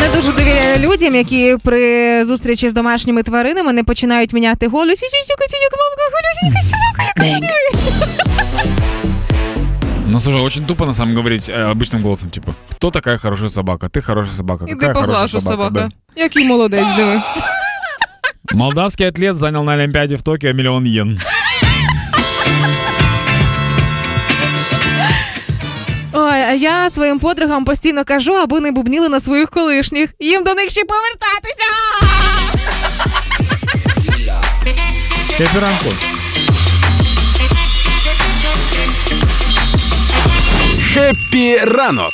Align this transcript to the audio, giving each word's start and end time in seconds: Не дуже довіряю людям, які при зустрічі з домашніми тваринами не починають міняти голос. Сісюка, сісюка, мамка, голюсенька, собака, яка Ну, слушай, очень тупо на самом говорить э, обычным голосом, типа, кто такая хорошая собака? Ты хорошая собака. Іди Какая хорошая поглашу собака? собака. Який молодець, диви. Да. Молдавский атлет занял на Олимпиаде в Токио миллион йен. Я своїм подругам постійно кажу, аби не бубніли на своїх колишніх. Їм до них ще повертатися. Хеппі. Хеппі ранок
Не 0.00 0.08
дуже 0.16 0.32
довіряю 0.32 0.78
людям, 0.90 1.14
які 1.14 1.56
при 1.64 2.24
зустрічі 2.24 2.68
з 2.68 2.72
домашніми 2.72 3.22
тваринами 3.22 3.72
не 3.72 3.84
починають 3.84 4.32
міняти 4.32 4.66
голос. 4.66 4.98
Сісюка, 4.98 5.44
сісюка, 5.48 5.76
мамка, 5.76 6.02
голюсенька, 6.12 6.60
собака, 6.62 7.12
яка 7.16 7.46
Ну, 10.06 10.20
слушай, 10.20 10.40
очень 10.40 10.64
тупо 10.66 10.86
на 10.86 10.94
самом 10.94 11.14
говорить 11.16 11.48
э, 11.48 11.72
обычным 11.72 12.02
голосом, 12.02 12.30
типа, 12.30 12.54
кто 12.70 12.90
такая 12.90 13.18
хорошая 13.18 13.48
собака? 13.48 13.86
Ты 13.88 14.02
хорошая 14.02 14.34
собака. 14.34 14.64
Іди 14.64 14.74
Какая 14.74 14.94
хорошая 14.94 15.12
поглашу 15.14 15.40
собака? 15.40 15.74
собака. 15.74 15.90
Який 16.16 16.44
молодець, 16.44 16.96
диви. 16.96 17.14
Да. 17.14 17.34
Молдавский 18.52 19.08
атлет 19.08 19.36
занял 19.36 19.64
на 19.64 19.72
Олимпиаде 19.72 20.16
в 20.16 20.22
Токио 20.22 20.52
миллион 20.52 20.84
йен. 20.86 21.20
Я 26.53 26.89
своїм 26.89 27.19
подругам 27.19 27.65
постійно 27.65 28.05
кажу, 28.05 28.33
аби 28.33 28.59
не 28.59 28.71
бубніли 28.71 29.09
на 29.09 29.19
своїх 29.19 29.49
колишніх. 29.49 30.09
Їм 30.19 30.43
до 30.43 30.53
них 30.53 30.69
ще 30.69 30.81
повертатися. 30.83 31.65
Хеппі. 35.37 35.95
Хеппі 40.93 41.57
ранок 41.57 42.13